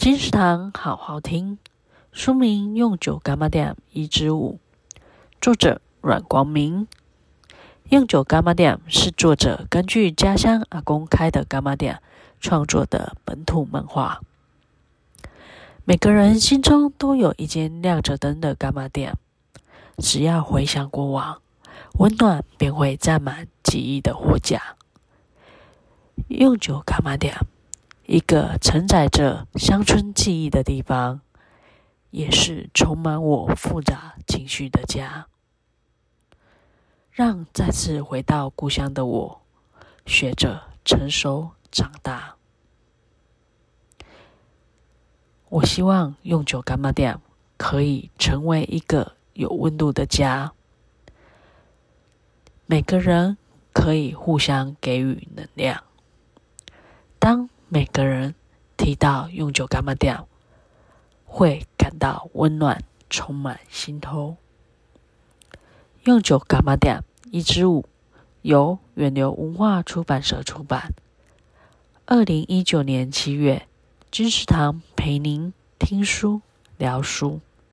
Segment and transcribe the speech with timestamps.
[0.00, 1.58] 金石堂好好听，
[2.10, 4.58] 书名《用九柑仔店一支舞》，
[5.42, 6.88] 作者阮光明。
[7.90, 12.00] 用九柑仔店是作者根据家乡阿公开的柑仔店
[12.40, 14.22] 创作的本土漫画。
[15.84, 19.12] 每个人心中都有一间亮着灯的柑仔店，
[19.98, 21.42] 只要回想过往，
[21.98, 24.76] 温暖便会占满记忆的货架。
[26.28, 27.36] 用九柑仔店，
[28.10, 31.20] 一个承载着乡村记忆的地方，
[32.10, 35.28] 也是充满我复杂情绪的家。
[37.12, 39.42] 让再次回到故乡的我，
[40.06, 42.34] 学着成熟长大。
[45.48, 47.16] 我希望用九柑仔店
[47.56, 50.52] 可以成为一个有温度的家，
[52.66, 53.38] 每个人
[53.72, 55.84] 可以互相给予能量。
[57.20, 58.34] 当每个人
[58.76, 60.18] 提到用九柑仔店，
[61.24, 64.36] 会感到温暖，充满心头。
[66.02, 67.86] 用九柑仔店一支舞，
[68.42, 70.92] 由远流文化出版社出版。
[72.06, 73.66] 二零一九年七月。
[74.10, 76.40] 金石堂陪您听书
[76.76, 77.40] 聊书。